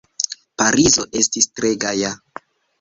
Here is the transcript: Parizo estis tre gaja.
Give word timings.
Parizo 0.61 1.05
estis 1.21 1.51
tre 1.61 1.73
gaja. 1.87 2.13